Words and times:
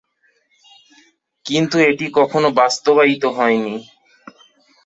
কিন্তু 1.45 1.77
এটি 1.89 2.05
কখনো 2.17 2.47
বাস্তবায়িত 2.59 3.23
হয়নি। 3.37 3.75